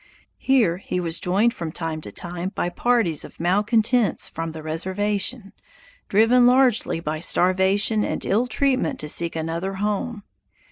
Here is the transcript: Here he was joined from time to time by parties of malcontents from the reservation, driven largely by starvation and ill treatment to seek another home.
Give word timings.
Here 0.39 0.77
he 0.77 0.99
was 0.99 1.19
joined 1.19 1.53
from 1.53 1.71
time 1.71 2.01
to 2.01 2.11
time 2.11 2.49
by 2.55 2.69
parties 2.69 3.23
of 3.23 3.39
malcontents 3.39 4.27
from 4.27 4.51
the 4.51 4.63
reservation, 4.63 5.53
driven 6.09 6.47
largely 6.47 6.99
by 6.99 7.19
starvation 7.19 8.03
and 8.03 8.25
ill 8.25 8.47
treatment 8.47 8.99
to 9.01 9.07
seek 9.07 9.35
another 9.35 9.75
home. 9.75 10.23